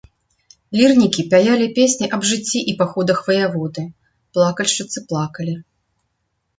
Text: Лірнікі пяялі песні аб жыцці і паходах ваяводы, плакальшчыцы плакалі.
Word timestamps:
Лірнікі 0.79 1.25
пяялі 1.33 1.67
песні 1.77 2.09
аб 2.19 2.27
жыцці 2.31 2.59
і 2.73 2.77
паходах 2.81 3.23
ваяводы, 3.31 3.87
плакальшчыцы 4.35 5.09
плакалі. 5.11 5.53